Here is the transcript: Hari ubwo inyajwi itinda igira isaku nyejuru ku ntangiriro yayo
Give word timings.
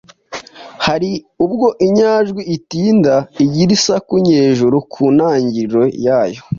Hari 0.85 1.11
ubwo 1.45 1.67
inyajwi 1.85 2.41
itinda 2.55 3.15
igira 3.43 3.71
isaku 3.77 4.13
nyejuru 4.27 4.77
ku 4.91 5.03
ntangiriro 5.15 5.81
yayo 6.05 6.41